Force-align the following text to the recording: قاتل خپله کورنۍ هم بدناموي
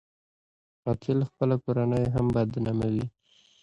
قاتل 0.83 1.19
خپله 1.29 1.55
کورنۍ 1.63 2.05
هم 2.13 2.25
بدناموي 2.35 3.05